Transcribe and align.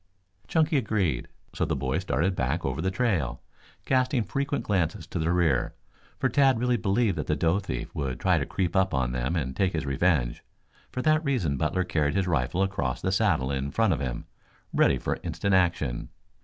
Chunky 0.47 0.77
agreed, 0.77 1.27
so 1.53 1.63
the 1.63 1.75
boys 1.75 2.01
started 2.01 2.35
back 2.35 2.65
over 2.65 2.81
the 2.81 2.89
trail, 2.89 3.39
casting 3.85 4.23
frequent 4.23 4.63
glances 4.63 5.05
to 5.05 5.19
the 5.19 5.31
rear, 5.31 5.75
for 6.17 6.27
Tad 6.27 6.57
really 6.59 6.75
believed 6.75 7.15
that 7.19 7.27
the 7.27 7.35
doe 7.35 7.59
thief 7.59 7.93
would 7.93 8.19
try 8.19 8.39
to 8.39 8.45
creep 8.47 8.75
up 8.75 8.95
on 8.95 9.11
them 9.11 9.35
and 9.35 9.55
take 9.55 9.73
his 9.73 9.85
revenge. 9.85 10.43
For 10.91 11.03
that 11.03 11.23
reason 11.23 11.55
Butler 11.55 11.83
carried 11.83 12.15
his 12.15 12.25
rifle 12.25 12.63
across 12.63 12.99
the 12.99 13.11
saddle 13.11 13.51
in 13.51 13.69
front 13.69 13.93
of 13.93 13.99
him, 13.99 14.25
ready 14.73 14.97
for 14.97 15.19
instant 15.21 15.53
action. 15.53 16.09